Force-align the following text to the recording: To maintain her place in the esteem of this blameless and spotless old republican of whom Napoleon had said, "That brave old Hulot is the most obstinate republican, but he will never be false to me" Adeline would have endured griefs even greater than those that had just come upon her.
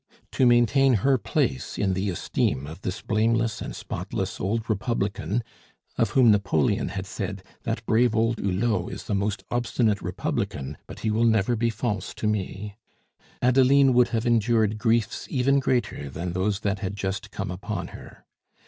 To 0.31 0.47
maintain 0.47 0.95
her 1.05 1.19
place 1.19 1.77
in 1.77 1.93
the 1.93 2.09
esteem 2.09 2.65
of 2.65 2.81
this 2.81 3.03
blameless 3.03 3.61
and 3.61 3.75
spotless 3.75 4.39
old 4.41 4.67
republican 4.67 5.43
of 5.95 6.09
whom 6.17 6.31
Napoleon 6.31 6.87
had 6.87 7.05
said, 7.05 7.43
"That 7.65 7.85
brave 7.85 8.15
old 8.15 8.39
Hulot 8.39 8.91
is 8.91 9.03
the 9.03 9.13
most 9.13 9.43
obstinate 9.51 10.01
republican, 10.01 10.79
but 10.87 11.01
he 11.01 11.11
will 11.11 11.25
never 11.25 11.55
be 11.55 11.69
false 11.69 12.15
to 12.15 12.25
me" 12.25 12.77
Adeline 13.43 13.93
would 13.93 14.07
have 14.07 14.25
endured 14.25 14.79
griefs 14.79 15.27
even 15.29 15.59
greater 15.59 16.09
than 16.09 16.33
those 16.33 16.61
that 16.61 16.79
had 16.79 16.95
just 16.95 17.29
come 17.29 17.51
upon 17.51 17.89
her. 17.89 18.25